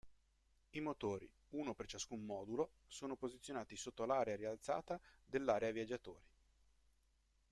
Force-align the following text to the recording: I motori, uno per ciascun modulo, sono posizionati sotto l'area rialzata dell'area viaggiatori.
I 0.71 0.79
motori, 0.79 1.29
uno 1.49 1.75
per 1.75 1.85
ciascun 1.85 2.25
modulo, 2.25 2.71
sono 2.87 3.15
posizionati 3.15 3.75
sotto 3.77 4.03
l'area 4.05 4.35
rialzata 4.35 4.99
dell'area 5.27 5.69
viaggiatori. 5.69 6.25